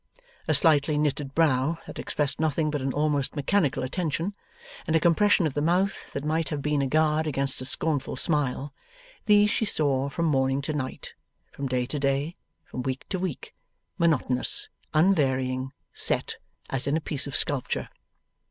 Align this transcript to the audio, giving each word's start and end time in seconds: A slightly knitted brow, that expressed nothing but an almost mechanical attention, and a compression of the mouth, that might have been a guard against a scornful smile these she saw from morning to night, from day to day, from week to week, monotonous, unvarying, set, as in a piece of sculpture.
A 0.47 0.55
slightly 0.55 0.97
knitted 0.97 1.35
brow, 1.35 1.77
that 1.85 1.99
expressed 1.99 2.39
nothing 2.39 2.71
but 2.71 2.81
an 2.81 2.91
almost 2.91 3.35
mechanical 3.35 3.83
attention, 3.83 4.33
and 4.87 4.95
a 4.95 4.99
compression 4.99 5.45
of 5.45 5.53
the 5.53 5.61
mouth, 5.61 6.11
that 6.13 6.25
might 6.25 6.49
have 6.49 6.59
been 6.63 6.81
a 6.81 6.87
guard 6.87 7.27
against 7.27 7.61
a 7.61 7.65
scornful 7.65 8.15
smile 8.15 8.73
these 9.27 9.51
she 9.51 9.63
saw 9.63 10.09
from 10.09 10.25
morning 10.25 10.59
to 10.63 10.73
night, 10.73 11.13
from 11.51 11.67
day 11.67 11.85
to 11.85 11.99
day, 11.99 12.35
from 12.65 12.81
week 12.81 13.07
to 13.09 13.19
week, 13.19 13.53
monotonous, 13.99 14.69
unvarying, 14.91 15.71
set, 15.93 16.37
as 16.71 16.87
in 16.87 16.97
a 16.97 16.99
piece 16.99 17.27
of 17.27 17.35
sculpture. 17.35 17.87